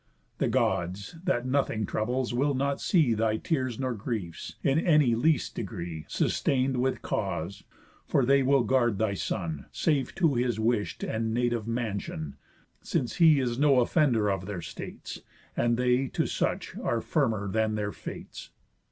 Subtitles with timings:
[0.39, 5.53] The Gods, that nothing troubles, will not see Thy tears nor griefs, in any least
[5.53, 7.65] degree, Sustain'd with cause,
[8.07, 12.33] for they will guard thy son Safe to his wish'd and native mansión.
[12.81, 15.21] Since he is no offender of their states,
[15.55, 18.49] And they to such are firmer than their fates."